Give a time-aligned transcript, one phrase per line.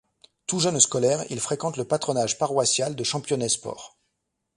[0.47, 3.99] Tout jeune scolaire il fréquente le patronage paroissial de Championnet-sport.